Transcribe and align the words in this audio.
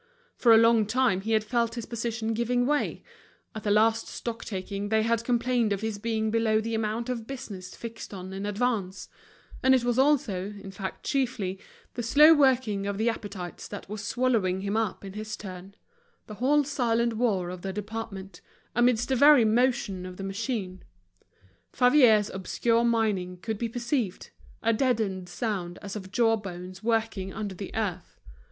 For 0.35 0.51
a 0.51 0.57
long 0.57 0.87
time 0.87 1.21
he 1.21 1.33
had 1.33 1.43
felt 1.43 1.75
his 1.75 1.85
position 1.85 2.33
giving 2.33 2.65
way; 2.65 3.03
at 3.53 3.61
the 3.61 3.69
last 3.69 4.07
stock 4.07 4.43
taking 4.43 4.89
they 4.89 5.03
had 5.03 5.23
complained 5.23 5.71
of 5.71 5.81
his 5.81 5.99
being 5.99 6.31
below 6.31 6.59
the 6.59 6.73
amount 6.73 7.07
of 7.07 7.27
business 7.27 7.75
fixed 7.75 8.11
on 8.11 8.33
in 8.33 8.43
advance; 8.47 9.09
and 9.61 9.75
it 9.75 9.83
was 9.83 9.99
also, 9.99 10.45
in 10.47 10.71
fact 10.71 11.05
chiefly, 11.05 11.59
the 11.93 12.01
slow 12.01 12.33
working 12.33 12.87
of 12.87 12.97
the 12.97 13.09
appetites 13.11 13.67
that 13.67 13.87
were 13.87 13.97
swallowing 13.99 14.61
him 14.61 14.75
up 14.75 15.05
in 15.05 15.13
his 15.13 15.37
turn—the 15.37 16.33
whole 16.33 16.63
silent 16.63 17.13
war 17.17 17.51
of 17.51 17.61
the 17.61 17.71
department, 17.71 18.41
amidst 18.73 19.09
the 19.09 19.15
very 19.15 19.45
motion 19.45 20.07
of 20.07 20.17
the 20.17 20.23
machine. 20.23 20.81
Favier's 21.71 22.31
obscure 22.31 22.83
mining 22.83 23.37
could 23.37 23.59
be 23.59 23.69
perceived—a 23.69 24.73
deadened 24.73 25.29
sound 25.29 25.77
as 25.83 25.95
of 25.95 26.11
jawbones 26.11 26.81
working 26.81 27.31
under 27.31 27.53
the 27.53 27.69
earth. 27.75 28.19